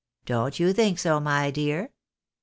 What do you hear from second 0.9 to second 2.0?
so, my dear?